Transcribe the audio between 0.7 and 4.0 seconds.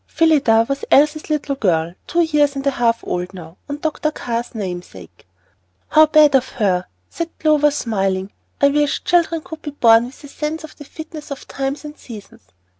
Elsie's little girl, two years and a half old now, and